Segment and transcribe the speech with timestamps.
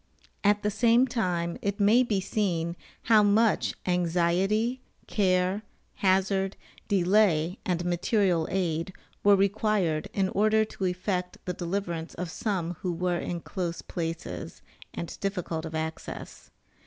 [0.43, 5.61] At the same time it may be seen how much anxiety, care,
[5.97, 8.93] hazard, delay and material aid,
[9.23, 14.63] were required in order to effect the deliverance of some who were in close places,
[14.91, 16.49] and difficult of access.